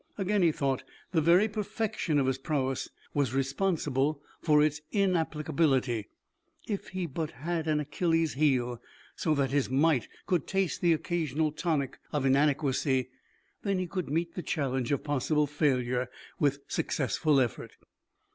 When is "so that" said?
9.15-9.51